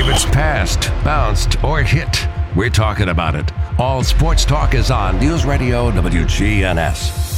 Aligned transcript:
If 0.00 0.08
it's 0.08 0.24
passed, 0.24 0.88
bounced, 1.04 1.62
or 1.62 1.82
hit, 1.82 2.26
we're 2.56 2.70
talking 2.70 3.10
about 3.10 3.34
it. 3.34 3.52
All 3.78 4.02
sports 4.02 4.46
talk 4.46 4.72
is 4.72 4.90
on 4.90 5.18
News 5.18 5.44
Radio 5.44 5.90
WGNS. 5.90 7.28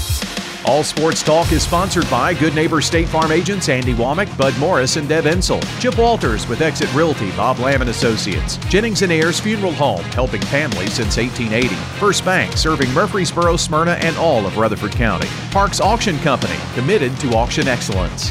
All 0.65 0.85
Sports 0.85 1.25
Talk 1.25 1.51
is 1.51 1.65
sponsored 1.65 2.09
by 2.09 2.35
Good 2.35 2.55
Neighbor 2.55 2.81
State 2.81 3.09
Farm 3.09 3.33
agents 3.33 3.69
Andy 3.69 3.95
Womack, 3.95 4.39
Bud 4.39 4.57
Morris, 4.59 4.95
and 4.95 5.09
Deb 5.09 5.25
Ensel. 5.25 5.61
Chip 5.81 5.99
Walters 5.99 6.47
with 6.47 6.61
Exit 6.61 6.93
Realty, 6.95 7.33
Bob 7.33 7.59
Lamb 7.59 7.81
and 7.81 7.91
Associates. 7.91 8.59
Jennings 8.69 9.03
and 9.03 9.11
Ayers 9.11 9.41
Funeral 9.41 9.73
Home, 9.73 10.05
helping 10.13 10.41
families 10.43 10.95
since 10.95 11.17
1880. 11.17 11.75
First 11.99 12.25
Bank, 12.25 12.57
serving 12.57 12.93
Murfreesboro, 12.93 13.57
Smyrna, 13.57 13.95
and 14.03 14.17
all 14.19 14.47
of 14.47 14.57
Rutherford 14.57 14.93
County. 14.93 15.27
Parks 15.51 15.81
Auction 15.81 16.17
Company, 16.21 16.57
committed 16.75 17.19
to 17.19 17.35
auction 17.35 17.67
excellence. 17.67 18.31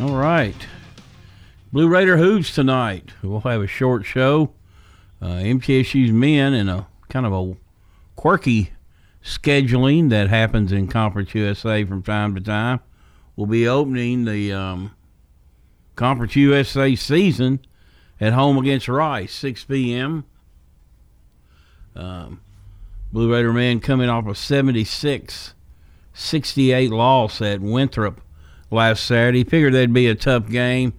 All 0.00 0.14
right. 0.14 0.54
Blue 1.72 1.88
Raider 1.88 2.18
Hoops 2.18 2.54
tonight. 2.54 3.10
We'll 3.20 3.40
have 3.40 3.60
a 3.60 3.66
short 3.66 4.06
show. 4.06 4.52
Uh, 5.20 5.38
MTSU's 5.38 6.12
men 6.12 6.54
in 6.54 6.68
a 6.68 6.86
kind 7.08 7.26
of 7.26 7.32
a 7.32 7.56
quirky 8.14 8.70
scheduling 9.24 10.08
that 10.10 10.28
happens 10.28 10.70
in 10.70 10.86
Conference 10.86 11.34
USA 11.34 11.82
from 11.84 12.04
time 12.04 12.36
to 12.36 12.40
time. 12.40 12.78
will 13.34 13.46
be 13.46 13.66
opening 13.66 14.24
the 14.24 14.52
um, 14.52 14.94
Conference 15.96 16.36
USA 16.36 16.94
season 16.94 17.58
at 18.20 18.34
home 18.34 18.56
against 18.56 18.86
Rice, 18.86 19.32
6 19.34 19.64
p.m. 19.64 20.24
Um, 21.96 22.40
Blue 23.12 23.32
Raider 23.32 23.52
man 23.52 23.80
coming 23.80 24.08
off 24.08 24.28
a 24.28 24.36
76 24.36 25.54
68 26.14 26.90
loss 26.92 27.42
at 27.42 27.60
Winthrop 27.60 28.20
last 28.70 29.04
Saturday. 29.04 29.44
Figured 29.44 29.74
that'd 29.74 29.92
be 29.92 30.06
a 30.06 30.14
tough 30.14 30.48
game. 30.48 30.92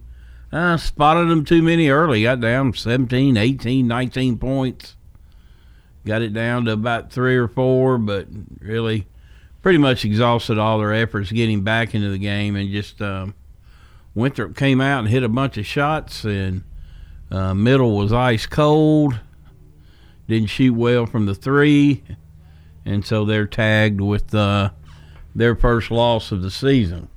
Uh, 0.52 0.76
spotted 0.76 1.28
them 1.28 1.44
too 1.44 1.62
many 1.62 1.88
early. 1.88 2.24
Got 2.24 2.40
down 2.40 2.72
17, 2.72 3.36
18, 3.36 3.86
19 3.86 4.38
points. 4.38 4.96
Got 6.04 6.22
it 6.22 6.32
down 6.32 6.64
to 6.64 6.72
about 6.72 7.12
three 7.12 7.36
or 7.36 7.46
four, 7.46 7.98
but 7.98 8.26
really 8.60 9.06
pretty 9.62 9.78
much 9.78 10.04
exhausted 10.04 10.58
all 10.58 10.78
their 10.78 10.94
efforts 10.94 11.30
getting 11.30 11.62
back 11.62 11.94
into 11.94 12.10
the 12.10 12.18
game 12.18 12.56
and 12.56 12.70
just 12.70 13.00
um, 13.02 13.34
Winthrop 14.14 14.56
came 14.56 14.80
out 14.80 15.00
and 15.00 15.08
hit 15.08 15.22
a 15.22 15.28
bunch 15.28 15.58
of 15.58 15.66
shots 15.66 16.24
and 16.24 16.62
uh, 17.30 17.54
middle 17.54 17.96
was 17.96 18.12
ice 18.12 18.46
cold. 18.46 19.20
Didn't 20.26 20.48
shoot 20.48 20.74
well 20.74 21.06
from 21.06 21.26
the 21.26 21.34
three, 21.34 22.02
and 22.84 23.04
so 23.04 23.24
they're 23.24 23.46
tagged 23.46 24.00
with 24.00 24.32
uh, 24.34 24.70
their 25.34 25.56
first 25.56 25.90
loss 25.90 26.30
of 26.30 26.42
the 26.42 26.50
season. 26.50 27.08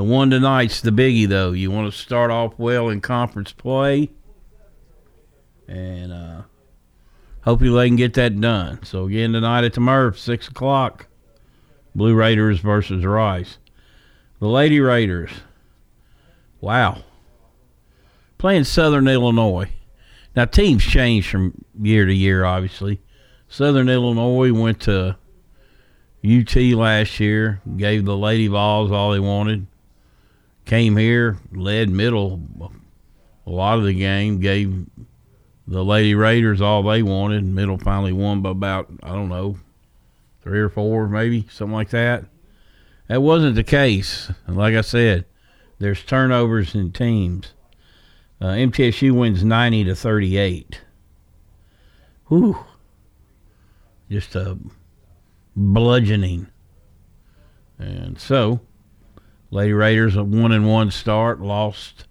The 0.00 0.04
one 0.04 0.30
tonight's 0.30 0.80
the 0.80 0.92
biggie, 0.92 1.28
though. 1.28 1.52
You 1.52 1.70
want 1.70 1.92
to 1.92 1.98
start 1.98 2.30
off 2.30 2.54
well 2.56 2.88
in 2.88 3.02
conference 3.02 3.52
play, 3.52 4.08
and 5.68 6.10
uh, 6.10 6.42
hopefully 7.42 7.68
they 7.68 7.88
can 7.88 7.96
get 7.96 8.14
that 8.14 8.40
done. 8.40 8.82
So 8.82 9.04
again 9.04 9.34
tonight 9.34 9.64
at 9.64 9.74
the 9.74 9.80
Murph, 9.82 10.18
six 10.18 10.48
o'clock, 10.48 11.08
Blue 11.94 12.14
Raiders 12.14 12.60
versus 12.60 13.04
Rice. 13.04 13.58
The 14.38 14.48
Lady 14.48 14.80
Raiders, 14.80 15.32
wow, 16.62 17.02
playing 18.38 18.64
Southern 18.64 19.06
Illinois. 19.06 19.68
Now 20.34 20.46
teams 20.46 20.82
change 20.82 21.28
from 21.28 21.62
year 21.78 22.06
to 22.06 22.14
year, 22.14 22.46
obviously. 22.46 23.02
Southern 23.48 23.90
Illinois 23.90 24.50
went 24.50 24.80
to 24.80 25.18
UT 26.24 26.56
last 26.56 27.20
year, 27.20 27.60
gave 27.76 28.06
the 28.06 28.16
Lady 28.16 28.48
Vols 28.48 28.90
all 28.90 29.12
they 29.12 29.20
wanted 29.20 29.66
came 30.64 30.96
here, 30.96 31.38
led 31.52 31.90
middle 31.90 32.40
a 33.46 33.50
lot 33.50 33.78
of 33.78 33.84
the 33.84 33.94
game, 33.94 34.40
gave 34.40 34.86
the 35.66 35.84
Lady 35.84 36.14
Raiders 36.14 36.60
all 36.60 36.82
they 36.82 37.02
wanted. 37.02 37.44
Middle 37.44 37.78
finally 37.78 38.12
won 38.12 38.42
by 38.42 38.50
about, 38.50 38.90
I 39.02 39.10
don't 39.10 39.28
know, 39.28 39.58
three 40.42 40.60
or 40.60 40.68
four, 40.68 41.08
maybe, 41.08 41.46
something 41.50 41.74
like 41.74 41.90
that. 41.90 42.24
That 43.08 43.22
wasn't 43.22 43.56
the 43.56 43.64
case. 43.64 44.30
Like 44.46 44.74
I 44.74 44.82
said, 44.82 45.26
there's 45.78 46.04
turnovers 46.04 46.74
in 46.74 46.92
teams. 46.92 47.54
Uh, 48.40 48.46
MTSU 48.46 49.12
wins 49.12 49.44
90 49.44 49.84
to 49.84 49.94
38. 49.94 50.80
Whew. 52.28 52.64
Just 54.10 54.34
a 54.34 54.58
bludgeoning. 55.56 56.48
And 57.78 58.18
so, 58.18 58.60
Lady 59.50 59.72
Raiders 59.72 60.16
a 60.16 60.22
one 60.22 60.52
and 60.52 60.68
one 60.68 60.90
start, 60.90 61.40
lost. 61.40 62.06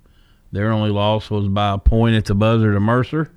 Their 0.51 0.71
only 0.71 0.89
loss 0.89 1.29
was 1.29 1.47
by 1.47 1.73
a 1.73 1.77
point 1.77 2.15
at 2.15 2.25
the 2.25 2.35
buzzer 2.35 2.73
to 2.73 2.79
Mercer, 2.79 3.31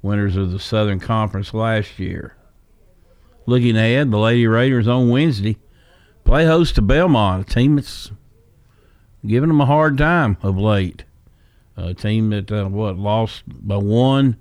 winners 0.00 0.36
of 0.36 0.52
the 0.52 0.58
Southern 0.58 1.00
Conference 1.00 1.52
last 1.52 1.98
year. 1.98 2.36
Looking 3.46 3.76
ahead, 3.76 4.10
the 4.10 4.18
Lady 4.18 4.46
Raiders 4.46 4.86
on 4.86 5.10
Wednesday 5.10 5.58
play 6.24 6.46
host 6.46 6.76
to 6.76 6.82
Belmont, 6.82 7.50
a 7.50 7.54
team 7.54 7.76
that's 7.76 8.12
giving 9.26 9.48
them 9.48 9.60
a 9.60 9.66
hard 9.66 9.98
time 9.98 10.36
of 10.42 10.56
late. 10.56 11.04
A 11.76 11.94
team 11.94 12.30
that 12.30 12.52
uh, 12.52 12.68
what 12.68 12.98
lost 12.98 13.42
by 13.46 13.76
one 13.76 14.36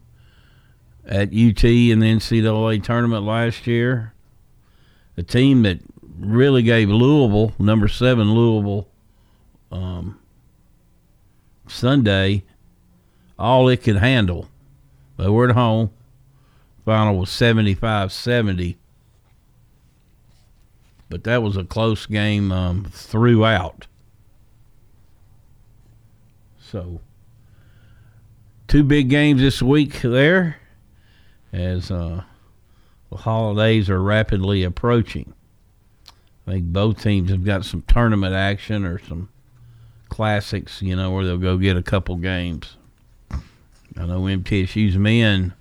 at 1.06 1.30
UT 1.30 1.64
in 1.64 2.00
the 2.00 2.14
NCAA 2.16 2.84
tournament 2.84 3.26
last 3.26 3.66
year. 3.68 4.14
A 5.18 5.24
team 5.24 5.64
that 5.64 5.80
really 6.22 6.62
gave 6.62 6.90
Louisville, 6.90 7.54
number 7.60 7.88
seven 7.88 8.34
Louisville, 8.34 8.88
um, 9.72 10.20
Sunday, 11.68 12.44
all 13.40 13.68
it 13.70 13.84
could 13.84 13.98
handle. 13.98 14.48
They 15.18 15.28
were 15.28 15.50
at 15.50 15.56
home. 15.56 15.92
Final 16.86 17.18
was 17.18 17.30
75 17.30 18.12
70. 18.12 18.78
But 21.10 21.24
that 21.26 21.44
was 21.44 21.58
a 21.58 21.64
close 21.64 22.06
game 22.06 22.52
um, 22.52 22.86
throughout. 22.86 23.88
So, 26.60 27.02
two 28.68 28.84
big 28.84 29.10
games 29.10 29.42
this 29.42 29.62
week 29.62 30.02
there 30.02 30.58
as 31.52 31.92
uh, 31.92 32.24
the 33.10 33.18
holidays 33.18 33.90
are 33.90 34.02
rapidly 34.02 34.64
approaching. 34.64 35.34
I 36.52 36.56
think 36.56 36.66
both 36.66 37.02
teams 37.02 37.32
have 37.32 37.46
got 37.46 37.64
some 37.64 37.82
tournament 37.84 38.36
action 38.36 38.84
or 38.84 39.00
some 39.00 39.30
classics, 40.10 40.82
you 40.82 40.98
know, 40.98 41.10
where 41.10 41.24
they'll 41.24 41.38
go 41.38 41.58
get 41.58 41.78
a 41.78 41.82
couple 41.82 42.18
games. 42.18 42.76
I 43.32 44.06
know 44.06 44.20
MTSU's 44.24 44.98
men 44.98 45.54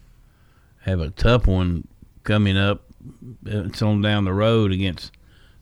have 0.81 0.99
a 0.99 1.11
tough 1.11 1.47
one 1.47 1.87
coming 2.25 2.57
up. 2.57 2.83
It's 3.47 3.81
on 3.83 4.03
down 4.03 4.25
the 4.25 4.33
road 4.33 4.73
against 4.73 5.13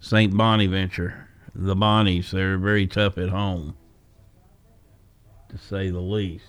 St. 0.01 0.35
Bonaventure. 0.35 1.29
The 1.55 1.77
Bonnies, 1.77 2.31
they're 2.31 2.57
very 2.57 2.87
tough 2.87 3.19
at 3.19 3.29
home, 3.29 3.77
to 5.51 5.59
say 5.59 5.91
the 5.91 6.01
least. 6.01 6.47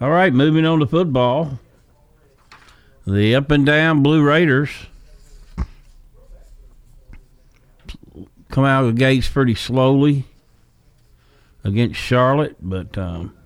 All 0.00 0.10
right, 0.10 0.32
moving 0.32 0.66
on 0.66 0.80
to 0.80 0.86
football. 0.86 1.60
The 3.06 3.36
up 3.36 3.52
and 3.52 3.64
down 3.64 4.02
Blue 4.02 4.20
Raiders 4.20 4.70
come 8.48 8.64
out 8.64 8.84
of 8.84 8.94
the 8.94 8.98
gates 8.98 9.28
pretty 9.28 9.54
slowly 9.54 10.24
against 11.64 12.00
Charlotte, 12.00 12.56
but 12.60 12.96
um, 12.96 13.36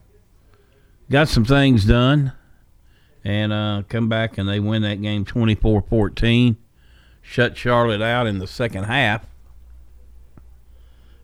got 1.10 1.28
some 1.28 1.44
things 1.44 1.84
done 1.84 2.32
and 3.24 3.52
uh, 3.52 3.82
come 3.88 4.08
back 4.08 4.38
and 4.38 4.48
they 4.48 4.60
win 4.60 4.82
that 4.82 5.00
game 5.00 5.24
24-14. 5.24 6.56
Shut 7.20 7.56
Charlotte 7.56 8.02
out 8.02 8.26
in 8.26 8.38
the 8.38 8.46
second 8.46 8.84
half. 8.84 9.26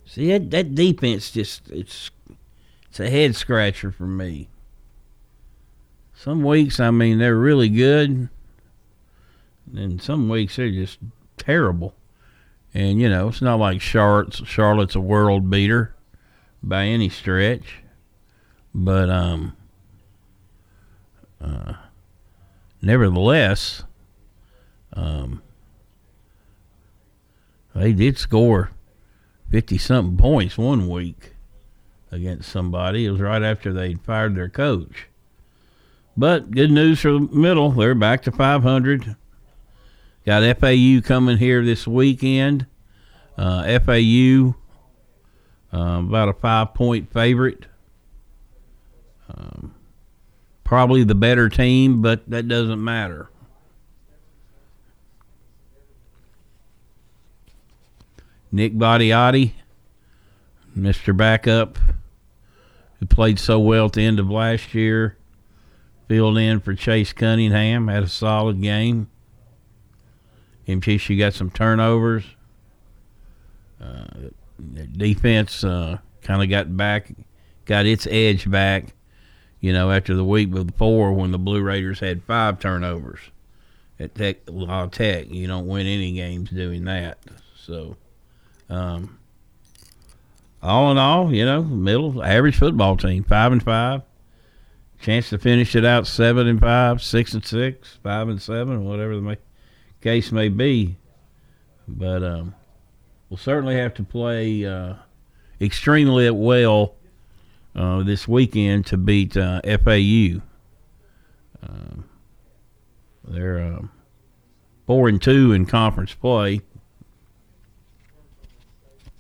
See 0.07 0.29
that 0.29 0.51
that 0.53 0.75
defense 0.75 1.31
just 1.31 1.69
it's 1.71 2.11
it's 2.89 2.99
a 2.99 3.11
head 3.11 3.37
scratcher 3.37 3.93
for 3.93 4.07
me. 4.07 4.49
Some 6.15 6.43
weeks, 6.43 6.81
I 6.81 6.91
mean, 6.91 7.19
they're 7.19 7.37
really 7.37 7.69
good, 7.69 8.29
and 9.77 10.03
some 10.03 10.29
weeks 10.29 10.57
they're 10.57 10.71
just 10.71 10.99
terrible. 11.37 11.95
And 12.75 13.01
you 13.01 13.09
know, 13.09 13.29
it's 13.29 13.43
not 13.43 13.59
like 13.59 13.81
Charlotte's 13.81 14.47
Charlotte's 14.47 14.95
a 14.95 15.01
world 15.01 15.51
beater 15.51 15.95
by 16.63 16.85
any 16.85 17.09
stretch, 17.09 17.83
but 18.75 19.09
um, 19.09 19.57
uh, 21.41 21.75
nevertheless, 22.83 23.85
um, 24.93 25.43
they 27.75 27.93
did 27.93 28.19
score 28.19 28.71
fifty 29.51 29.79
something 29.79 30.17
points 30.19 30.59
one 30.59 30.89
week 30.89 31.35
against 32.11 32.51
somebody. 32.51 33.07
It 33.07 33.11
was 33.11 33.21
right 33.21 33.43
after 33.43 33.73
they'd 33.73 34.01
fired 34.03 34.35
their 34.35 34.49
coach. 34.49 35.07
But 36.17 36.51
good 36.51 36.71
news 36.71 37.01
for 37.01 37.13
the 37.13 37.21
middle. 37.21 37.71
They're 37.71 37.95
back 37.95 38.23
to 38.23 38.33
500. 38.33 39.15
Got 40.29 40.59
FAU 40.59 41.01
coming 41.03 41.39
here 41.39 41.65
this 41.65 41.87
weekend. 41.87 42.67
Uh, 43.39 43.79
FAU, 43.81 44.55
uh, 45.73 46.01
about 46.01 46.29
a 46.29 46.35
five 46.35 46.75
point 46.75 47.11
favorite. 47.11 47.65
Um, 49.31 49.75
probably 50.65 51.03
the 51.03 51.15
better 51.15 51.49
team, 51.49 52.03
but 52.03 52.29
that 52.29 52.47
doesn't 52.47 52.85
matter. 52.85 53.31
Nick 58.53 58.75
Vattiato, 58.75 59.53
Mr. 60.77 61.17
Backup, 61.17 61.79
who 63.01 63.07
played 63.07 63.39
so 63.39 63.59
well 63.59 63.87
at 63.87 63.95
the 63.95 64.05
end 64.05 64.21
of 64.21 64.29
last 64.29 64.75
year, 64.75 65.17
filled 66.07 66.37
in 66.37 66.61
for 66.61 66.75
Chase 66.75 67.15
Cunningham, 67.15 67.89
had 67.89 68.03
a 68.03 68.09
solid 68.09 68.61
game. 68.61 69.09
MTSU 70.69 71.19
got 71.19 71.33
some 71.33 71.51
turnovers. 71.51 72.25
Uh, 73.81 74.05
defense 74.97 75.65
uh, 75.65 75.99
kind 76.23 76.43
of 76.43 76.51
got 76.51 76.77
back, 76.77 77.11
got 77.65 77.87
its 77.87 78.07
edge 78.11 78.51
back, 78.51 78.93
you 79.61 79.73
know, 79.73 79.91
after 79.91 80.15
the 80.15 80.25
week 80.25 80.51
before 80.51 81.13
when 81.13 81.33
the 81.33 81.39
Blue 81.39 81.63
Raiders 81.63 82.01
had 82.01 82.23
five 82.25 82.61
turnovers 82.61 83.21
at 83.99 84.15
Tech, 84.15 84.39
La 84.47 84.87
Tech. 84.87 85.31
You 85.31 85.47
don't 85.47 85.67
win 85.67 85.87
any 85.87 86.13
games 86.13 86.51
doing 86.51 86.85
that. 86.85 87.19
So, 87.57 87.97
um, 88.69 89.19
all 90.63 90.91
in 90.91 90.99
all, 90.99 91.33
you 91.33 91.47
know, 91.47 91.63
middle 91.63 92.23
average 92.23 92.57
football 92.57 92.97
team, 92.97 93.25
five 93.25 93.53
and 93.53 93.63
five. 93.63 94.03
Chance 95.01 95.31
to 95.31 95.39
finish 95.39 95.77
it 95.77 95.85
out 95.85 96.09
seven 96.09 96.49
and 96.49 96.59
five, 96.59 97.01
six 97.01 97.33
and 97.33 97.45
six, 97.47 97.99
five 98.03 98.29
and 98.29 98.43
seven, 98.43 98.85
whatever 98.85 99.15
the 99.15 99.23
case 100.01 100.33
may 100.33 100.49
be. 100.49 100.97
But 101.87 102.23
um, 102.23 102.55
we'll 103.29 103.39
certainly 103.39 103.77
have 103.77 103.95
to 103.95 104.03
play 104.03 104.65
uh, 104.65 104.95
extremely 105.61 106.31
well 106.31 106.95
uh, 107.75 108.03
this 108.03 108.27
weekend 108.29 108.87
to 108.87 108.97
beat 108.97 109.37
uh, 109.37 109.61
FAU. 109.63 110.41
Um, 111.63 112.05
they're 113.25 113.61
um, 113.61 113.91
four 114.87 115.09
and 115.09 115.21
two 115.21 115.53
in 115.53 115.67
conference 115.67 116.15
play, 116.15 116.61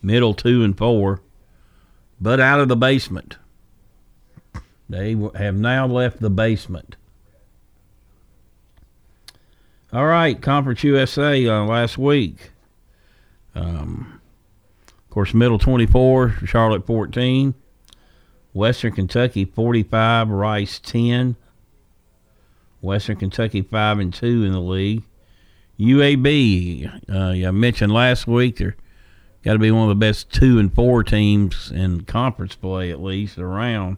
middle 0.03 0.35
two 0.35 0.63
and 0.65 0.77
four, 0.77 1.21
but 2.21 2.41
out 2.41 2.61
of 2.61 2.69
the 2.69 2.77
basement. 2.77 3.37
They 4.89 5.15
have 5.35 5.57
now 5.57 5.87
left 5.87 6.21
the 6.21 6.31
basement. 6.31 6.97
All 9.91 10.05
right, 10.05 10.39
Conference 10.39 10.85
USA 10.85 11.47
uh, 11.47 11.65
last 11.65 11.97
week. 11.97 12.51
Um, 13.55 14.21
of 14.87 15.09
course, 15.09 15.33
Middle 15.33 15.59
24, 15.59 16.41
Charlotte 16.45 16.87
14, 16.87 17.55
Western 18.53 18.93
Kentucky 18.93 19.47
45, 19.47 20.29
Rice 20.29 20.79
10, 20.81 21.37
Western 22.83 23.17
Kentucky 23.17 23.63
5 23.63 23.99
and 23.99 24.13
2 24.13 24.45
in 24.45 24.53
the 24.53 24.61
league. 24.61 25.05
UAB, 25.81 27.09
uh, 27.11 27.49
I 27.49 27.51
mentioned 27.51 27.91
last 27.91 28.27
week, 28.27 28.59
they're 28.59 28.77
got 29.43 29.55
to 29.55 29.59
be 29.59 29.71
one 29.71 29.85
of 29.85 29.89
the 29.89 29.95
best 29.95 30.31
two 30.31 30.59
and 30.59 30.71
four 30.75 31.03
teams 31.03 31.71
in 31.71 32.03
conference 32.03 32.55
play 32.55 32.91
at 32.91 33.03
least 33.03 33.39
around. 33.39 33.97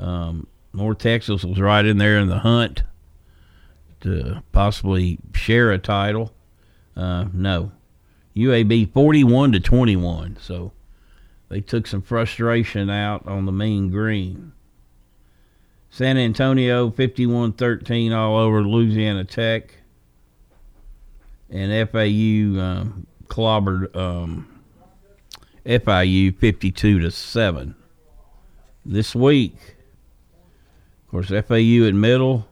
Um, 0.00 0.48
North 0.72 0.98
Texas 0.98 1.44
was 1.44 1.60
right 1.60 1.84
in 1.84 1.98
there 1.98 2.18
in 2.18 2.26
the 2.26 2.40
hunt 2.40 2.82
to 4.04 4.42
possibly 4.52 5.18
share 5.32 5.72
a 5.72 5.78
title. 5.78 6.32
Uh, 6.96 7.26
no, 7.32 7.72
UAB 8.36 8.92
41 8.92 9.52
to 9.52 9.60
21. 9.60 10.36
So 10.40 10.72
they 11.48 11.60
took 11.60 11.86
some 11.86 12.02
frustration 12.02 12.90
out 12.90 13.26
on 13.26 13.46
the 13.46 13.52
mean 13.52 13.90
green. 13.90 14.52
San 15.90 16.18
Antonio 16.18 16.90
51-13 16.90 18.14
all 18.14 18.36
over 18.36 18.62
Louisiana 18.62 19.24
Tech. 19.24 19.74
And 21.50 21.88
FAU 21.88 22.60
um, 22.60 23.06
clobbered 23.26 23.94
um, 23.96 24.60
FIU 25.64 26.36
52 26.36 26.98
to 26.98 27.10
7. 27.10 27.74
This 28.84 29.14
week, 29.14 29.56
of 31.04 31.10
course, 31.10 31.28
FAU 31.28 31.86
at 31.86 31.94
middle, 31.94 32.46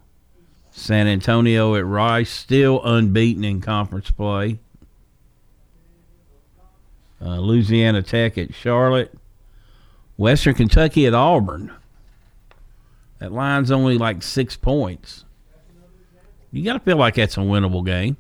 San 0.73 1.07
Antonio 1.07 1.75
at 1.77 1.87
Rice, 1.87 2.31
still 2.31 2.83
unbeaten 2.83 3.45
in 3.45 3.61
conference 3.61 4.11
play. 4.11 4.59
Uh, 7.21 7.39
Louisiana 7.39 8.03
Tech 8.03 8.37
at 8.37 8.53
Charlotte, 8.53 9.15
Western 10.17 10.55
Kentucky 10.55 11.07
at 11.07 11.15
Auburn. 11.15 11.73
That 13.19 13.33
line's 13.33 13.71
only 13.71 13.97
like 13.97 14.23
six 14.23 14.57
points. 14.57 15.25
You 16.51 16.65
got 16.65 16.73
to 16.73 16.81
feel 16.81 16.97
like 16.97 17.15
that's 17.15 17.37
a 17.37 17.41
winnable 17.41 17.87
game. 17.87 18.17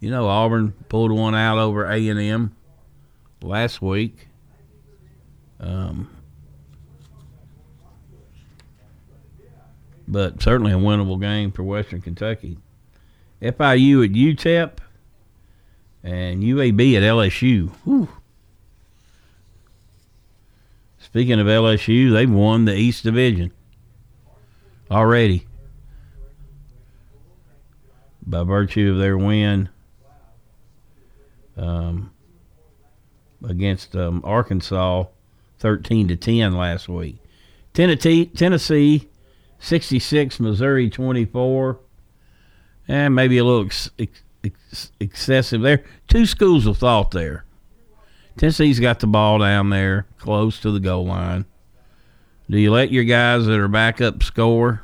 You 0.00 0.10
know, 0.10 0.26
Auburn 0.26 0.72
pulled 0.88 1.12
one 1.12 1.36
out 1.36 1.58
over 1.58 1.84
A 1.86 2.08
and 2.08 2.18
M 2.18 2.56
last 3.40 3.80
week. 3.80 4.26
Um, 5.60 6.10
but 10.06 10.42
certainly 10.42 10.72
a 10.72 10.76
winnable 10.76 11.20
game 11.20 11.52
for 11.52 11.62
Western 11.62 12.00
Kentucky. 12.00 12.58
FIU 13.40 14.04
at 14.04 14.12
UTEP 14.12 14.78
and 16.02 16.42
UAB 16.42 16.96
at 16.96 17.02
LSU. 17.02 17.70
Whew. 17.84 18.08
Speaking 20.98 21.40
of 21.40 21.46
LSU, 21.46 22.12
they've 22.12 22.30
won 22.30 22.64
the 22.64 22.74
East 22.74 23.04
Division 23.04 23.52
already 24.90 25.46
by 28.24 28.44
virtue 28.44 28.92
of 28.92 28.98
their 28.98 29.18
win 29.18 29.68
um, 31.56 32.12
against 33.44 33.96
um, 33.96 34.22
Arkansas, 34.24 35.04
thirteen 35.58 36.08
to 36.08 36.16
ten 36.16 36.56
last 36.56 36.88
week. 36.88 37.18
Tennessee, 37.74 38.26
Tennessee, 38.26 39.08
sixty 39.62 39.98
six, 39.98 40.38
Missouri 40.40 40.90
twenty 40.90 41.24
four, 41.24 41.80
and 42.88 42.96
eh, 42.96 43.08
maybe 43.08 43.38
a 43.38 43.44
little 43.44 43.64
ex- 43.66 43.90
ex- 43.98 44.92
excessive 45.00 45.62
there. 45.62 45.84
Two 46.08 46.26
schools 46.26 46.66
of 46.66 46.78
thought 46.78 47.12
there. 47.12 47.44
Tennessee's 48.36 48.80
got 48.80 49.00
the 49.00 49.06
ball 49.06 49.38
down 49.38 49.70
there, 49.70 50.06
close 50.18 50.58
to 50.60 50.70
the 50.70 50.80
goal 50.80 51.06
line. 51.06 51.44
Do 52.50 52.58
you 52.58 52.70
let 52.70 52.90
your 52.92 53.04
guys 53.04 53.46
that 53.46 53.58
are 53.58 53.68
back 53.68 54.00
up 54.00 54.22
score? 54.22 54.82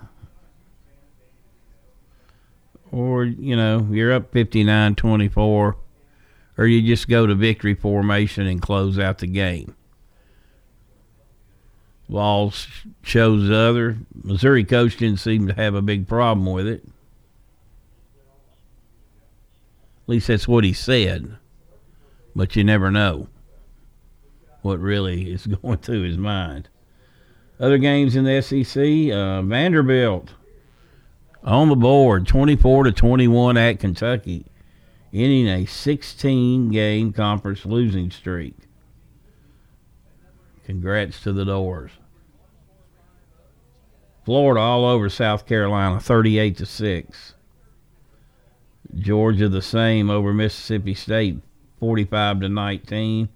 Or, 2.91 3.25
you 3.25 3.55
know, 3.55 3.87
you're 3.91 4.13
up 4.13 4.33
59 4.33 4.95
24 4.95 5.77
or 6.57 6.67
you 6.67 6.83
just 6.83 7.09
go 7.09 7.27
to 7.27 7.35
victory 7.35 7.75
formation 7.75 8.47
and 8.47 8.61
close 8.61 8.99
out 8.99 9.19
the 9.19 9.27
game. 9.27 9.75
Walls 12.09 12.67
chose 13.03 13.49
the 13.49 13.57
other. 13.57 13.99
Missouri 14.23 14.65
coach 14.65 14.97
didn't 14.97 15.21
seem 15.21 15.47
to 15.47 15.55
have 15.55 15.75
a 15.75 15.83
big 15.83 16.09
problem 16.09 16.51
with 16.53 16.67
it. 16.67 16.83
At 20.03 20.09
least 20.09 20.29
that's 20.29 20.49
what 20.49 20.65
he 20.65 20.73
said. 20.73 21.37
But 22.35 22.57
you 22.57 22.65
never 22.65 22.91
know 22.91 23.29
what 24.63 24.81
really 24.81 25.31
is 25.31 25.47
going 25.63 25.79
through 25.79 26.03
his 26.03 26.17
mind. 26.17 26.69
Other 27.61 27.79
games 27.79 28.17
in 28.17 28.25
the 28.25 28.41
SEC, 28.41 29.13
uh, 29.13 29.43
Vanderbilt 29.43 30.31
on 31.43 31.69
the 31.69 31.77
board, 31.77 32.27
24 32.27 32.85
to 32.85 32.93
21 32.93 33.57
at 33.57 33.81
Kentucky 33.81 34.47
ending 35.13 35.49
a 35.49 35.67
16 35.67 36.71
game 36.71 37.13
conference 37.13 37.65
losing 37.65 38.11
streak. 38.11 38.55
Congrats 40.69 41.23
to 41.23 41.33
the 41.33 41.47
Dores. 41.47 41.93
Florida 44.27 44.61
all 44.61 44.85
over 44.85 45.09
South 45.09 45.47
Carolina 45.47 45.99
38 45.99 46.59
to 46.59 46.67
6. 46.67 47.35
Georgia 48.95 49.49
the 49.49 49.63
same 49.63 50.11
over 50.11 50.35
Mississippi 50.35 50.93
State 50.93 51.39
45 51.81 52.41
to 52.41 52.49
19. 52.51 53.31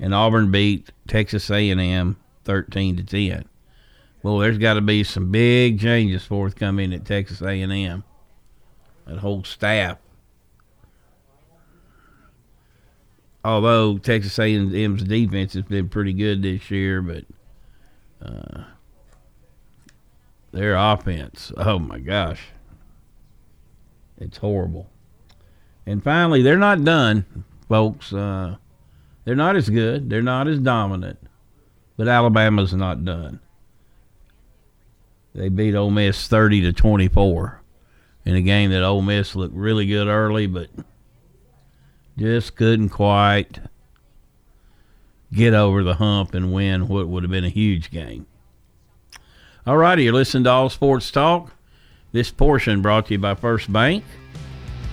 and 0.00 0.12
Auburn 0.12 0.50
beat 0.50 0.90
Texas 1.06 1.48
A&M 1.48 2.16
13 2.44 2.96
to 2.96 3.04
10. 3.04 3.44
Well, 4.24 4.38
there's 4.38 4.58
got 4.58 4.74
to 4.74 4.80
be 4.80 5.04
some 5.04 5.30
big 5.30 5.78
changes 5.78 6.24
forthcoming 6.24 6.92
at 6.92 7.04
Texas 7.04 7.40
A&M. 7.40 8.02
That 9.06 9.18
whole 9.18 9.44
staff. 9.44 9.98
Although 13.48 13.96
Texas 13.96 14.38
A&M's 14.38 15.02
defense 15.04 15.54
has 15.54 15.62
been 15.62 15.88
pretty 15.88 16.12
good 16.12 16.42
this 16.42 16.70
year, 16.70 17.00
but 17.00 17.24
uh, 18.20 18.64
their 20.52 20.76
offense, 20.76 21.50
oh 21.56 21.78
my 21.78 21.98
gosh, 21.98 22.42
it's 24.18 24.36
horrible. 24.36 24.90
And 25.86 26.04
finally, 26.04 26.42
they're 26.42 26.58
not 26.58 26.84
done, 26.84 27.24
folks. 27.70 28.12
Uh, 28.12 28.56
they're 29.24 29.34
not 29.34 29.56
as 29.56 29.70
good. 29.70 30.10
They're 30.10 30.20
not 30.20 30.46
as 30.46 30.58
dominant. 30.58 31.18
But 31.96 32.06
Alabama's 32.06 32.74
not 32.74 33.06
done. 33.06 33.40
They 35.34 35.48
beat 35.48 35.74
Ole 35.74 35.90
Miss 35.90 36.28
30 36.28 36.60
to 36.60 36.74
24 36.74 37.62
in 38.26 38.34
a 38.34 38.42
game 38.42 38.72
that 38.72 38.82
Ole 38.84 39.00
Miss 39.00 39.34
looked 39.34 39.54
really 39.54 39.86
good 39.86 40.06
early, 40.06 40.46
but 40.46 40.68
just 42.18 42.56
couldn't 42.56 42.88
quite 42.88 43.60
get 45.32 45.54
over 45.54 45.84
the 45.84 45.94
hump 45.94 46.34
and 46.34 46.52
win 46.52 46.88
what 46.88 47.06
would 47.06 47.22
have 47.22 47.30
been 47.30 47.44
a 47.44 47.48
huge 47.48 47.90
game. 47.90 48.26
All 49.66 49.76
righty, 49.76 50.04
you're 50.04 50.12
listening 50.12 50.44
to 50.44 50.50
All 50.50 50.68
Sports 50.68 51.10
Talk. 51.10 51.52
This 52.10 52.30
portion 52.30 52.82
brought 52.82 53.06
to 53.06 53.12
you 53.12 53.18
by 53.18 53.34
First 53.34 53.72
Bank, 53.72 54.02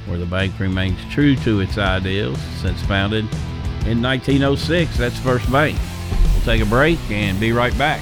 where 0.06 0.20
the 0.20 0.26
bank 0.26 0.60
remains 0.60 1.00
true 1.12 1.36
to 1.38 1.62
its 1.62 1.78
ideals 1.78 2.40
since 2.62 2.82
founded 2.84 3.26
in 3.88 4.02
1906. 4.02 4.98
That's 4.98 5.18
First 5.20 5.52
Bank. 5.52 5.80
We'll 6.34 6.44
take 6.44 6.62
a 6.62 6.66
break 6.66 7.00
and 7.10 7.40
be 7.40 7.54
right 7.54 7.76
back. 7.78 8.02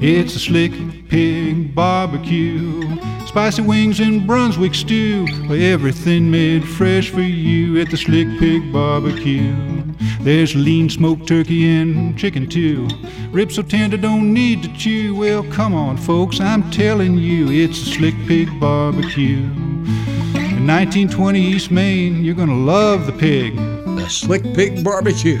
It's 0.00 0.36
a 0.36 0.38
slick 0.38 0.72
pig 1.08 1.74
barbecue. 1.74 2.82
Spicy 3.26 3.62
wings 3.62 4.00
and 4.00 4.26
Brunswick 4.26 4.74
stew. 4.74 5.26
Everything 5.50 6.30
made 6.30 6.66
fresh 6.66 7.10
for 7.10 7.22
you 7.22 7.80
at 7.80 7.90
the 7.90 7.96
slick 7.96 8.28
pig 8.38 8.72
barbecue. 8.72 9.54
There's 10.20 10.54
lean 10.54 10.88
smoked 10.88 11.26
turkey 11.26 11.68
and 11.68 12.18
chicken 12.18 12.48
too. 12.48 12.88
Ribs 13.30 13.56
so 13.56 13.62
tender 13.62 13.96
don't 13.96 14.32
need 14.32 14.62
to 14.62 14.72
chew. 14.74 15.14
Well, 15.14 15.44
come 15.44 15.74
on, 15.74 15.96
folks, 15.96 16.40
I'm 16.40 16.70
telling 16.70 17.18
you, 17.18 17.50
it's 17.50 17.80
a 17.82 17.86
slick 17.86 18.14
pig 18.26 18.48
barbecue. 18.60 19.38
In 20.54 20.66
1920 20.66 21.40
East 21.40 21.70
Main, 21.70 22.24
you're 22.24 22.34
gonna 22.34 22.56
love 22.56 23.06
the 23.06 23.12
pig. 23.12 23.56
The 23.56 24.08
Slick 24.08 24.42
Pig 24.54 24.82
Barbecue, 24.82 25.40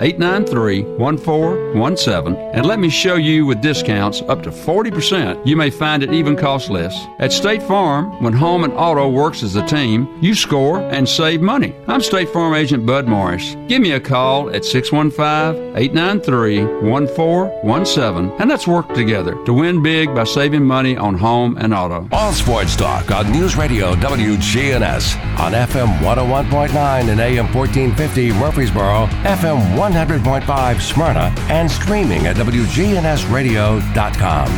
893 0.00 0.82
1417 0.96 2.36
and 2.54 2.66
let 2.66 2.78
me 2.78 2.88
show 2.88 3.16
you 3.16 3.46
with 3.46 3.60
discounts 3.60 4.22
up 4.22 4.42
to 4.42 4.50
40%. 4.50 5.46
You 5.46 5.56
may 5.56 5.70
find 5.70 6.02
it 6.02 6.12
even 6.12 6.36
costs 6.36 6.70
less. 6.70 7.06
At 7.18 7.32
State 7.32 7.62
Farm, 7.62 8.22
when 8.22 8.32
home 8.32 8.64
and 8.64 8.72
auto 8.74 9.08
works 9.08 9.42
as 9.42 9.56
a 9.56 9.66
team, 9.66 10.08
you 10.22 10.34
score 10.34 10.80
and 10.80 11.08
save 11.08 11.40
money. 11.40 11.74
I'm 11.88 12.00
State 12.00 12.28
Farm 12.30 12.54
Agent 12.54 12.86
Bud 12.86 13.06
Morris. 13.06 13.56
Give 13.66 13.82
me 13.82 13.92
a 13.92 14.00
call 14.00 14.50
at 14.54 14.64
615 14.64 15.76
893 15.76 16.64
1417 16.88 18.40
and 18.40 18.48
let's 18.48 18.66
work 18.66 18.92
together 18.94 19.34
to 19.44 19.52
win 19.52 19.82
big 19.82 20.14
by 20.14 20.24
saving 20.24 20.64
money 20.64 20.96
on 20.96 21.14
home 21.14 21.56
and 21.58 21.74
auto. 21.74 22.08
All 22.12 22.32
Sports 22.32 22.76
Talk 22.76 23.10
on 23.10 23.30
News 23.32 23.56
Radio 23.56 23.94
WGNS 23.96 25.38
on 25.38 25.52
FM 25.52 25.98
101.9 25.98 27.08
and 27.08 27.20
AM 27.20 27.52
1450 27.52 28.32
Murfreesboro, 28.32 29.06
FM 29.24 29.58
oh 29.78 29.87
100.5 29.92 30.80
Smyrna, 30.82 31.32
and 31.48 31.70
streaming 31.70 32.26
at 32.26 32.36
WGNSradio.com. 32.36 34.48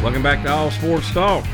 Welcome 0.00 0.22
back 0.22 0.44
to 0.44 0.52
All 0.52 0.70
Sports 0.70 1.12
Talk. 1.12 1.44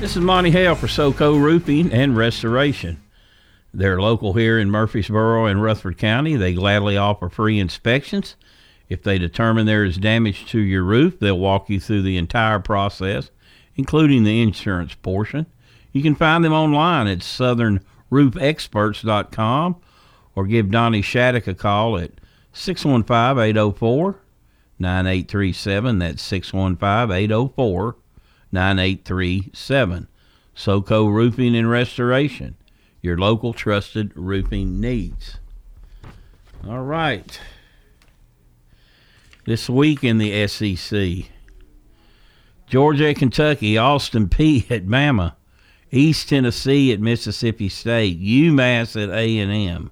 This 0.00 0.16
is 0.16 0.22
Monty 0.22 0.50
Hale 0.50 0.74
for 0.74 0.86
SoCo 0.86 1.38
Roofing 1.38 1.92
and 1.92 2.16
Restoration. 2.16 3.02
They're 3.74 4.00
local 4.00 4.32
here 4.32 4.58
in 4.58 4.70
Murfreesboro 4.70 5.44
and 5.44 5.62
Rutherford 5.62 5.98
County. 5.98 6.36
They 6.36 6.54
gladly 6.54 6.96
offer 6.96 7.28
free 7.28 7.58
inspections. 7.58 8.36
If 8.88 9.02
they 9.02 9.18
determine 9.18 9.66
there 9.66 9.84
is 9.84 9.98
damage 9.98 10.46
to 10.46 10.58
your 10.58 10.84
roof, 10.84 11.20
they'll 11.20 11.38
walk 11.38 11.68
you 11.68 11.78
through 11.78 12.00
the 12.02 12.16
entire 12.16 12.60
process, 12.60 13.30
including 13.76 14.24
the 14.24 14.40
insurance 14.40 14.94
portion. 14.94 15.44
You 15.92 16.02
can 16.02 16.14
find 16.14 16.44
them 16.44 16.52
online 16.52 17.06
at 17.06 17.18
southernroofexperts.com 17.18 19.76
or 20.34 20.46
give 20.46 20.70
Donnie 20.70 21.02
Shattuck 21.02 21.46
a 21.46 21.54
call 21.54 21.98
at 21.98 22.12
615 22.52 23.42
804 23.42 24.20
9837. 24.78 25.98
That's 25.98 26.22
615 26.22 27.16
804 27.16 27.96
9837. 28.52 30.08
SoCo 30.54 31.12
Roofing 31.12 31.56
and 31.56 31.70
Restoration, 31.70 32.56
your 33.00 33.16
local 33.16 33.52
trusted 33.52 34.12
roofing 34.16 34.80
needs. 34.80 35.38
All 36.66 36.82
right. 36.82 37.38
This 39.46 39.70
week 39.70 40.02
in 40.02 40.18
the 40.18 40.46
SEC, 40.48 41.30
Georgia 42.66 43.14
Kentucky, 43.14 43.78
Austin 43.78 44.28
Peay 44.28 44.68
at 44.70 44.86
Bama, 44.86 45.34
East 45.90 46.28
Tennessee 46.28 46.92
at 46.92 47.00
Mississippi 47.00 47.68
State, 47.68 48.20
UMass 48.20 49.00
at 49.02 49.10
A&M, 49.10 49.90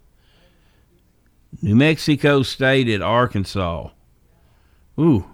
New 1.62 1.74
Mexico 1.74 2.42
State 2.42 2.88
at 2.88 3.00
Arkansas. 3.00 3.88
Ooh, 4.98 5.26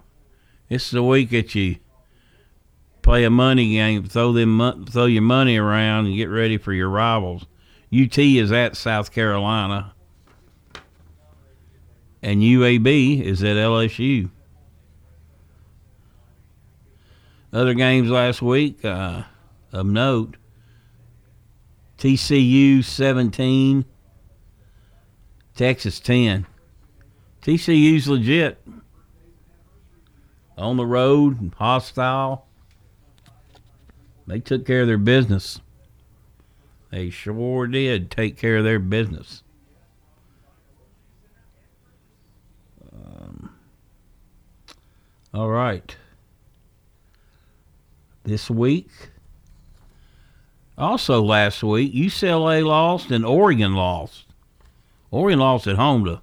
this 0.69 0.87
is 0.87 0.91
the 0.91 1.03
week 1.03 1.31
that 1.31 1.55
you 1.55 1.77
play 3.03 3.25
a 3.25 3.31
money 3.31 3.73
game, 3.73 4.05
throw 4.05 4.33
them, 4.33 4.87
throw 4.87 5.07
your 5.07 5.23
money 5.23 5.57
around, 5.57 6.07
and 6.07 6.17
get 6.17 6.27
ready 6.29 6.59
for 6.59 6.73
your 6.73 6.89
rivals. 6.89 7.47
UT 7.93 8.17
is 8.19 8.53
at 8.53 8.77
South 8.77 9.11
Carolina 9.13 9.93
and 12.23 12.41
UAB 12.41 13.21
is 13.21 13.43
at 13.43 13.57
LSU. 13.57 14.31
Other 17.53 17.75
games 17.75 18.09
last 18.09 18.41
week 18.41 18.83
uh, 18.85 19.25
of 19.73 19.87
note 19.87 20.37
TCU 22.03 22.83
17, 22.83 23.85
Texas 25.55 26.01
10. 26.01 26.47
TCU's 27.43 28.09
legit. 28.09 28.61
On 30.59 30.77
the 30.77 30.85
road, 30.85 31.55
hostile. 31.59 32.49
they 34.27 34.41
took 34.41 34.67
care 34.67 34.81
of 34.81 34.89
their 34.89 34.99
business. 34.99 35.61
They 36.91 37.09
sure 37.09 37.69
did 37.69 38.11
take 38.11 38.37
care 38.37 38.57
of 38.57 38.65
their 38.65 38.81
business. 38.81 39.45
Um, 42.93 43.55
all 45.33 45.51
right. 45.51 45.97
This 48.25 48.51
week, 48.51 48.91
also 50.77 51.23
last 51.23 51.63
week, 51.63 51.93
UCLA 51.93 52.65
lost 52.65 53.11
and 53.11 53.25
Oregon 53.25 53.75
lost. 53.75 54.27
Oregon 55.11 55.41
lost 55.41 55.67
at 55.67 55.77
home 55.77 56.05
to 56.05 56.23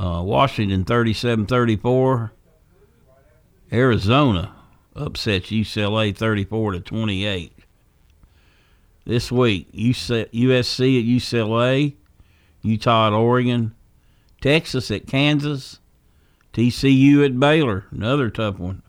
uh, 0.00 0.22
Washington 0.22 0.84
37 0.84 1.46
34. 1.46 2.32
Arizona 3.72 4.54
upsets 4.94 5.48
UCLA 5.48 6.16
34 6.16 6.72
to 6.72 6.80
28. 6.80 7.52
This 9.04 9.30
week, 9.30 9.70
USC 9.72 10.22
at 10.22 10.32
UCLA, 10.32 11.94
Utah 12.62 13.08
at 13.08 13.12
Oregon, 13.12 13.74
Texas 14.40 14.90
at 14.90 15.06
Kansas, 15.06 15.78
TCU 16.52 17.24
at 17.24 17.38
Baylor, 17.38 17.86
another 17.90 18.30
tough 18.30 18.58
one, 18.58 18.82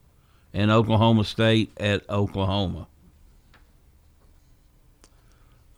and 0.53 0.72
Oklahoma 0.72 1.24
State 1.24 1.72
at 1.77 2.10
Oklahoma. 2.10 2.88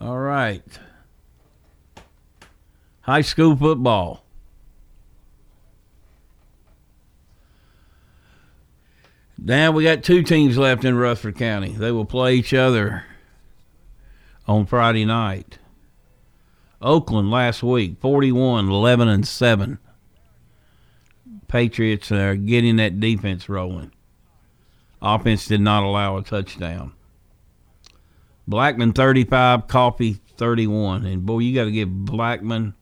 All 0.02 0.18
right. 0.18 0.64
High 3.02 3.22
school 3.22 3.56
football. 3.56 4.24
Now 9.38 9.72
we 9.72 9.84
got 9.84 10.04
two 10.04 10.22
teams 10.24 10.58
left 10.58 10.84
in 10.86 10.96
Rutherford 10.96 11.38
County. 11.38 11.72
They 11.72 11.92
will 11.92 12.06
play 12.06 12.36
each 12.36 12.54
other 12.54 13.06
on 14.48 14.66
Friday 14.66 15.06
night. 15.06 15.60
Oakland 16.82 17.30
last 17.30 17.62
week, 17.62 18.00
41, 18.00 18.70
11, 18.70 19.08
and 19.08 19.28
7. 19.28 19.80
Patriots 21.48 22.12
are 22.12 22.36
getting 22.36 22.78
that 22.78 23.00
defense 23.00 23.50
rolling. 23.50 23.92
Offense 25.02 25.46
did 25.48 25.62
not 25.62 25.84
allow 25.84 26.18
a 26.18 26.24
touchdown. 26.24 26.94
Blackman 28.50 28.94
35, 28.94 29.68
Coffee 29.68 30.18
31. 30.38 31.06
And 31.06 31.24
boy, 31.24 31.40
you 31.40 31.54
got 31.54 31.66
to 31.66 31.72
give 31.72 32.06
Blackman 32.06 32.74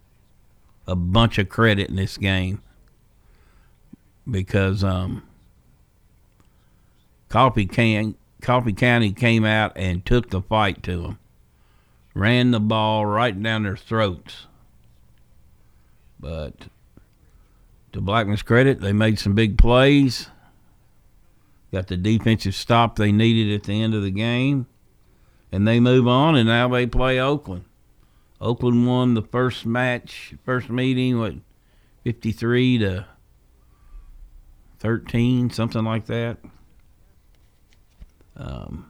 a 0.87 0.95
bunch 0.95 1.37
of 1.37 1.49
credit 1.49 1.89
in 1.89 1.97
this 1.97 2.17
game 2.17 2.61
because 4.29 4.81
um, 4.81 5.27
Coffee, 7.27 7.65
can, 7.65 8.15
Coffee 8.41 8.71
County 8.71 9.11
came 9.11 9.43
out 9.43 9.73
and 9.75 10.05
took 10.05 10.29
the 10.29 10.41
fight 10.41 10.83
to 10.83 11.01
them, 11.01 11.19
ran 12.13 12.51
the 12.51 12.61
ball 12.61 13.05
right 13.05 13.43
down 13.43 13.63
their 13.63 13.75
throats. 13.75 14.47
But 16.17 16.67
to 17.91 17.99
Blackman's 17.99 18.41
credit, 18.41 18.79
they 18.79 18.93
made 18.93 19.19
some 19.19 19.35
big 19.35 19.57
plays. 19.57 20.29
Got 21.73 21.87
the 21.87 21.97
defensive 21.97 22.55
stop 22.55 22.95
they 22.95 23.11
needed 23.11 23.53
at 23.53 23.63
the 23.63 23.81
end 23.81 23.93
of 23.93 24.01
the 24.01 24.11
game. 24.11 24.65
And 25.51 25.67
they 25.67 25.79
move 25.79 26.07
on, 26.07 26.35
and 26.35 26.47
now 26.47 26.67
they 26.67 26.85
play 26.85 27.19
Oakland. 27.19 27.65
Oakland 28.39 28.85
won 28.85 29.13
the 29.13 29.21
first 29.21 29.65
match, 29.65 30.35
first 30.45 30.69
meeting, 30.69 31.19
what, 31.19 31.33
53 32.03 32.77
to 32.79 33.05
13, 34.79 35.49
something 35.49 35.83
like 35.83 36.05
that. 36.05 36.37
Um, 38.35 38.89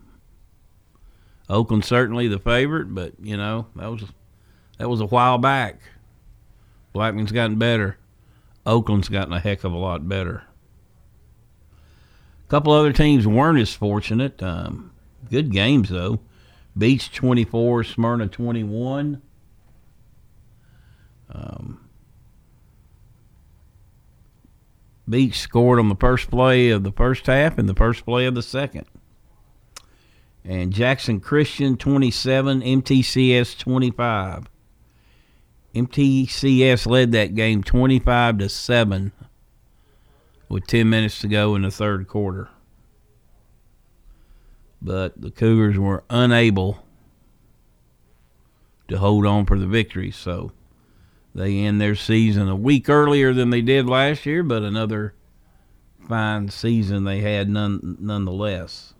Oakland 1.50 1.86
certainly 1.86 2.28
the 2.28 2.40
favorite, 2.40 2.94
but 2.94 3.14
you 3.22 3.38
know 3.38 3.68
that 3.76 3.90
was 3.90 4.04
that 4.78 4.90
was 4.90 5.00
a 5.00 5.06
while 5.06 5.38
back. 5.38 5.80
Blackman's 6.94 7.32
gotten 7.32 7.58
better. 7.58 7.98
Oakland's 8.66 9.08
gotten 9.08 9.34
a 9.34 9.40
heck 9.40 9.64
of 9.64 9.72
a 9.72 9.78
lot 9.78 10.08
better. 10.08 10.44
A 11.72 12.50
couple 12.50 12.74
other 12.74 12.92
teams 12.92 13.26
weren't 13.26 13.60
as 13.60 13.74
fortunate. 13.74 14.44
Um, 14.44 14.92
good 15.30 15.52
games 15.52 15.90
though. 15.90 16.20
Beech 16.78 17.12
24, 17.12 17.84
Smyrna 17.84 18.28
21. 18.28 19.22
Um, 21.30 21.90
Beech 25.10 25.40
scored 25.40 25.80
on 25.80 25.90
the 25.90 25.96
first 25.96 26.30
play 26.30 26.70
of 26.70 26.84
the 26.84 26.92
first 26.92 27.26
half 27.28 27.58
and 27.58 27.68
the 27.68 27.74
first 27.74 28.06
play 28.06 28.26
of 28.26 28.36
the 28.36 28.44
second. 28.44 28.86
And 30.44 30.74
Jackson 30.74 31.20
Christian 31.20 31.78
27, 31.78 32.62
MTCS 32.62 33.58
25. 33.58 34.50
MTCS 35.76 36.88
led 36.88 37.12
that 37.12 37.36
game 37.36 37.64
25 37.64 38.38
to 38.40 38.50
7 38.50 39.12
with 40.50 40.66
10 40.68 40.90
minutes 40.90 41.20
to 41.20 41.28
go 41.28 41.56
in 41.56 41.62
the 41.64 41.72
third 41.72 42.08
quarter. 42.08 42.50
But 44.88 45.20
the 45.22 45.32
Cougars 45.32 45.78
were 45.78 46.06
unable 46.10 46.82
to 48.88 48.98
hold 48.98 49.26
on 49.26 49.46
for 49.46 49.60
the 49.60 49.68
victory, 49.68 50.12
so 50.12 50.54
they 51.36 51.58
end 51.58 51.82
their 51.82 51.94
season 51.94 52.48
a 52.48 52.56
week 52.56 52.88
earlier 52.88 53.34
than 53.34 53.50
they 53.50 53.60
did 53.62 53.86
last 53.86 54.26
year, 54.26 54.44
but 54.44 54.64
another 54.64 55.14
fine 56.08 56.48
season 56.48 57.04
they 57.04 57.20
had 57.20 57.50
none, 57.50 57.98
nonetheless. 58.00 58.94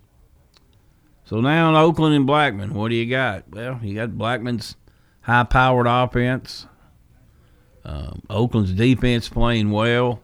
So 1.24 1.40
now 1.40 1.70
in 1.70 1.76
Oakland 1.76 2.16
and 2.16 2.28
Blackman, 2.28 2.74
what 2.74 2.90
do 2.90 2.96
you 2.96 3.10
got? 3.10 3.48
Well, 3.50 3.80
you 3.82 3.96
got 3.96 4.18
Blackman's 4.18 4.76
high 5.22 5.46
powered 5.46 5.88
offense. 5.88 6.68
Um, 7.86 8.24
Oakland's 8.30 8.74
defense 8.74 9.30
playing 9.30 9.72
well. 9.72 10.22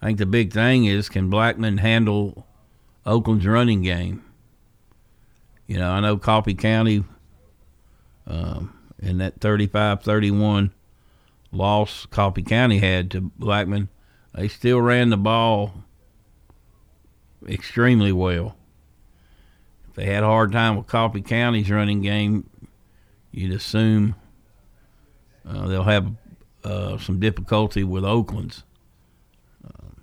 I 0.00 0.06
think 0.06 0.18
the 0.18 0.24
big 0.24 0.50
thing 0.50 0.86
is 0.86 1.10
can 1.10 1.28
Blackman 1.28 1.76
handle 1.76 2.46
Oakland's 3.04 3.46
running 3.46 3.82
game? 3.82 4.22
You 5.66 5.78
know, 5.78 5.90
I 5.90 6.00
know 6.00 6.16
Coffee 6.16 6.54
County 6.54 7.04
um, 8.26 8.72
in 9.00 9.18
that 9.18 9.40
35 9.40 10.02
31 10.02 10.72
loss 11.52 12.06
Coffee 12.06 12.42
County 12.42 12.78
had 12.78 13.10
to 13.12 13.20
Blackman, 13.20 13.88
they 14.34 14.48
still 14.48 14.80
ran 14.80 15.10
the 15.10 15.16
ball 15.16 15.84
extremely 17.48 18.12
well. 18.12 18.56
If 19.88 19.94
they 19.94 20.06
had 20.06 20.22
a 20.22 20.26
hard 20.26 20.52
time 20.52 20.76
with 20.76 20.86
Coffee 20.86 21.22
County's 21.22 21.70
running 21.70 22.02
game, 22.02 22.48
you'd 23.30 23.52
assume 23.52 24.14
uh, 25.48 25.66
they'll 25.68 25.84
have 25.84 26.12
uh, 26.64 26.98
some 26.98 27.20
difficulty 27.20 27.84
with 27.84 28.04
Oakland's. 28.04 28.64
Uh, 29.64 30.00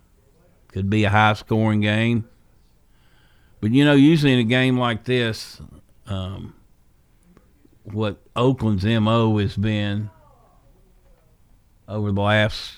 could 0.69 0.89
be 0.89 1.03
a 1.03 1.09
high 1.09 1.33
scoring 1.33 1.81
game. 1.81 2.27
But, 3.63 3.71
you 3.71 3.85
know, 3.85 3.93
usually 3.93 4.33
in 4.33 4.39
a 4.39 4.43
game 4.43 4.77
like 4.77 5.05
this, 5.05 5.61
um, 6.05 6.53
what 7.83 8.17
Oakland's 8.35 8.83
MO 8.83 9.37
has 9.37 9.55
been 9.55 10.09
over 11.87 12.11
the 12.11 12.19
last, 12.19 12.73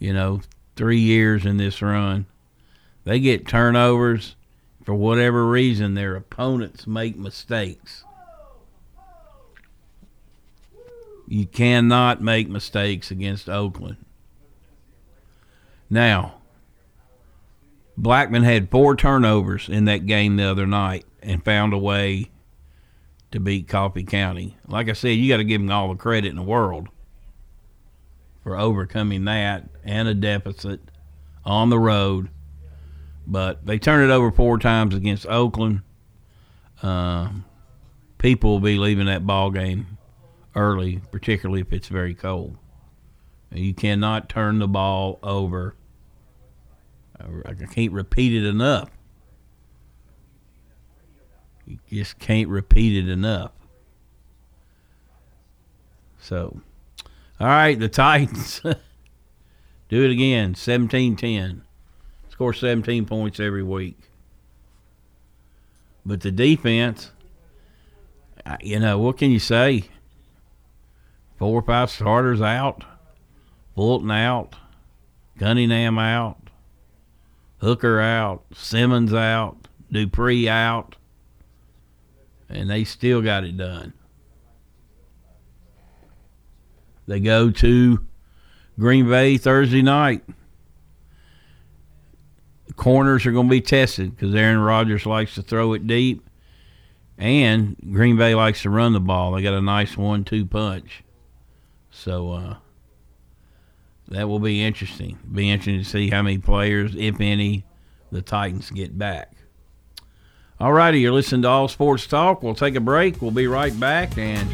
you 0.00 0.12
know, 0.12 0.40
three 0.74 0.98
years 0.98 1.46
in 1.46 1.56
this 1.56 1.80
run. 1.80 2.26
They 3.04 3.20
get 3.20 3.46
turnovers. 3.46 4.34
For 4.82 4.92
whatever 4.92 5.46
reason, 5.46 5.94
their 5.94 6.16
opponents 6.16 6.88
make 6.88 7.16
mistakes. 7.16 8.02
You 11.28 11.46
cannot 11.46 12.20
make 12.20 12.48
mistakes 12.48 13.12
against 13.12 13.48
Oakland. 13.48 14.04
Now, 15.88 16.40
Blackman 17.96 18.42
had 18.42 18.70
four 18.70 18.96
turnovers 18.96 19.68
in 19.68 19.84
that 19.84 20.06
game 20.06 20.36
the 20.36 20.44
other 20.44 20.66
night 20.66 21.04
and 21.22 21.44
found 21.44 21.72
a 21.72 21.78
way 21.78 22.30
to 23.30 23.40
beat 23.40 23.68
Coffee 23.68 24.04
County. 24.04 24.56
Like 24.66 24.88
I 24.88 24.92
said, 24.92 25.10
you 25.10 25.28
got 25.28 25.38
to 25.38 25.44
give 25.44 25.60
them 25.60 25.70
all 25.70 25.88
the 25.88 25.96
credit 25.96 26.28
in 26.28 26.36
the 26.36 26.42
world 26.42 26.88
for 28.42 28.58
overcoming 28.58 29.24
that 29.24 29.68
and 29.84 30.08
a 30.08 30.14
deficit 30.14 30.80
on 31.44 31.70
the 31.70 31.78
road. 31.78 32.30
But 33.26 33.64
they 33.64 33.78
turned 33.78 34.10
it 34.10 34.12
over 34.12 34.30
four 34.30 34.58
times 34.58 34.94
against 34.94 35.26
Oakland. 35.26 35.82
Uh, 36.82 37.30
people 38.18 38.50
will 38.50 38.60
be 38.60 38.76
leaving 38.76 39.06
that 39.06 39.26
ball 39.26 39.50
game 39.50 39.98
early, 40.54 41.00
particularly 41.10 41.62
if 41.62 41.72
it's 41.72 41.88
very 41.88 42.14
cold. 42.14 42.56
You 43.50 43.72
cannot 43.72 44.28
turn 44.28 44.58
the 44.58 44.68
ball 44.68 45.18
over. 45.22 45.74
I 47.46 47.54
can't 47.66 47.92
repeat 47.92 48.34
it 48.34 48.46
enough. 48.46 48.90
You 51.66 51.78
just 51.90 52.18
can't 52.18 52.48
repeat 52.48 53.04
it 53.04 53.10
enough. 53.10 53.52
So. 56.20 56.60
All 57.40 57.46
right, 57.46 57.78
the 57.78 57.88
Titans 57.90 58.60
do 59.88 60.04
it 60.04 60.10
again. 60.10 60.54
17-10. 60.54 61.62
Score 62.30 62.52
17 62.52 63.06
points 63.06 63.40
every 63.40 63.62
week. 63.62 63.98
But 66.06 66.20
the 66.20 66.30
defense, 66.30 67.12
you 68.60 68.78
know, 68.78 68.98
what 68.98 69.18
can 69.18 69.30
you 69.30 69.38
say? 69.38 69.84
Four 71.38 71.58
or 71.58 71.62
five 71.62 71.90
starters 71.90 72.40
out, 72.40 72.84
Fulton 73.74 74.10
out, 74.10 74.54
Cunningham 75.38 75.98
out, 75.98 76.43
Hooker 77.64 77.98
out, 77.98 78.44
Simmons 78.54 79.14
out, 79.14 79.68
Dupree 79.90 80.46
out, 80.50 80.96
and 82.50 82.68
they 82.68 82.84
still 82.84 83.22
got 83.22 83.42
it 83.42 83.56
done. 83.56 83.94
They 87.06 87.20
go 87.20 87.50
to 87.50 88.04
Green 88.78 89.08
Bay 89.08 89.38
Thursday 89.38 89.80
night. 89.80 90.22
Corners 92.76 93.24
are 93.24 93.32
going 93.32 93.46
to 93.46 93.50
be 93.50 93.62
tested 93.62 94.14
because 94.14 94.34
Aaron 94.34 94.58
Rodgers 94.58 95.06
likes 95.06 95.34
to 95.36 95.42
throw 95.42 95.72
it 95.72 95.86
deep, 95.86 96.28
and 97.16 97.76
Green 97.92 98.18
Bay 98.18 98.34
likes 98.34 98.60
to 98.62 98.70
run 98.70 98.92
the 98.92 99.00
ball. 99.00 99.32
They 99.32 99.42
got 99.42 99.54
a 99.54 99.62
nice 99.62 99.96
one-two 99.96 100.44
punch, 100.44 101.02
so 101.90 102.30
uh, 102.32 102.56
that 104.08 104.28
will 104.28 104.38
be 104.38 104.62
interesting. 104.62 105.18
Be 105.32 105.50
interesting 105.50 105.78
to 105.78 105.84
see 105.84 106.10
how 106.10 106.22
many 106.22 106.38
players, 106.38 106.94
if 106.96 107.20
any, 107.20 107.64
the 108.12 108.22
Titans 108.22 108.70
get 108.70 108.96
back. 108.98 109.32
All 110.60 110.72
righty, 110.72 111.00
you're 111.00 111.12
listening 111.12 111.42
to 111.42 111.48
All 111.48 111.68
Sports 111.68 112.06
Talk. 112.06 112.42
We'll 112.42 112.54
take 112.54 112.76
a 112.76 112.80
break. 112.80 113.20
We'll 113.20 113.30
be 113.32 113.46
right 113.46 113.78
back, 113.78 114.16
and 114.16 114.48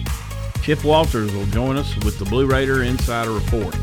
Chip 0.62 0.82
Walters 0.84 1.32
will 1.32 1.46
join 1.46 1.76
us 1.76 1.94
with 2.04 2.18
the 2.18 2.24
Blue 2.24 2.46
Raider 2.46 2.82
Insider 2.82 3.32
Report. 3.32 3.74